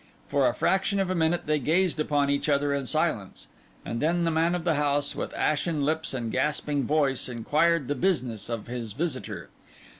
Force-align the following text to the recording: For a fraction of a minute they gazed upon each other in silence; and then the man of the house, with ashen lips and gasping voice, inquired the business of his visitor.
For 0.29 0.47
a 0.47 0.55
fraction 0.55 0.99
of 0.99 1.11
a 1.11 1.13
minute 1.13 1.45
they 1.45 1.59
gazed 1.59 1.99
upon 1.99 2.31
each 2.31 2.49
other 2.49 2.73
in 2.73 2.87
silence; 2.87 3.49
and 3.85 4.01
then 4.01 4.23
the 4.23 4.31
man 4.31 4.55
of 4.55 4.63
the 4.63 4.73
house, 4.73 5.15
with 5.15 5.31
ashen 5.35 5.85
lips 5.85 6.11
and 6.15 6.31
gasping 6.31 6.85
voice, 6.87 7.29
inquired 7.29 7.87
the 7.87 7.93
business 7.93 8.49
of 8.49 8.65
his 8.65 8.93
visitor. 8.93 9.49